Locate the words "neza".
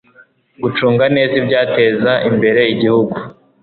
1.15-1.33